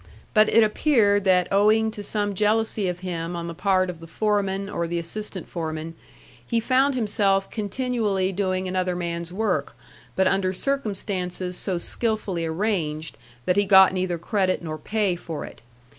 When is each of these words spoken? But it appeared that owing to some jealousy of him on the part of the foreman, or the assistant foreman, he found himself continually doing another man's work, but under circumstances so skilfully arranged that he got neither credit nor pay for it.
But 0.33 0.49
it 0.49 0.63
appeared 0.63 1.25
that 1.25 1.47
owing 1.51 1.91
to 1.91 2.01
some 2.01 2.33
jealousy 2.33 2.87
of 2.87 3.01
him 3.01 3.35
on 3.35 3.45
the 3.45 3.53
part 3.53 3.87
of 3.87 3.99
the 3.99 4.07
foreman, 4.07 4.67
or 4.67 4.87
the 4.87 4.97
assistant 4.97 5.47
foreman, 5.47 5.93
he 6.43 6.59
found 6.59 6.95
himself 6.95 7.51
continually 7.51 8.31
doing 8.31 8.67
another 8.67 8.95
man's 8.95 9.31
work, 9.31 9.77
but 10.15 10.27
under 10.27 10.53
circumstances 10.53 11.55
so 11.55 11.77
skilfully 11.77 12.47
arranged 12.47 13.15
that 13.45 13.57
he 13.57 13.65
got 13.65 13.93
neither 13.93 14.17
credit 14.17 14.63
nor 14.63 14.79
pay 14.79 15.15
for 15.15 15.45
it. 15.45 15.61